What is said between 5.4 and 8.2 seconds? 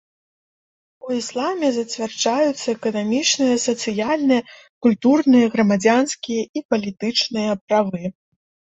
грамадзянскія і палітычныя правы.